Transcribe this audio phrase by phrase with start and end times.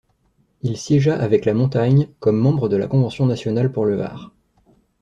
[0.63, 4.33] Il siégea avec la Montagne, comme membre de la Convention nationale pour le Var.